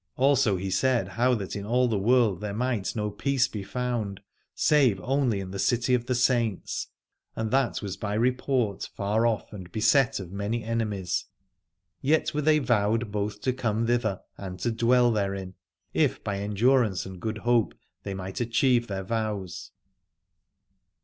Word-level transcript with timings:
Also 0.17 0.57
he 0.57 0.71
said 0.71 1.09
how 1.09 1.35
that 1.35 1.55
in 1.55 1.63
all 1.63 1.87
the 1.87 1.95
world 1.99 2.41
there 2.41 2.55
might 2.55 2.95
no 2.95 3.11
peace 3.11 3.47
be 3.47 3.61
found, 3.61 4.19
save 4.55 4.99
only 5.01 5.39
in 5.39 5.51
the 5.51 5.59
City 5.59 5.93
of 5.93 6.07
the 6.07 6.15
Saints: 6.15 6.87
and 7.35 7.51
that 7.51 7.83
was 7.83 7.97
by 7.97 8.15
report 8.15 8.89
far 8.95 9.27
off 9.27 9.53
and 9.53 9.71
beset 9.71 10.19
of 10.19 10.31
many 10.31 10.63
enemies. 10.63 11.25
Yet 12.01 12.33
were 12.33 12.41
they 12.41 12.57
vowed 12.57 13.11
both 13.11 13.41
to 13.41 13.53
come 13.53 13.85
thither 13.85 14.21
and 14.39 14.57
to 14.61 14.71
dwell 14.71 15.11
therein, 15.11 15.53
if 15.93 16.23
by 16.23 16.39
endurance 16.39 17.05
and 17.05 17.21
good 17.21 17.37
hope 17.37 17.75
they 18.01 18.15
might 18.15 18.41
achieve 18.41 18.87
their 18.87 19.03
vows. 19.03 19.69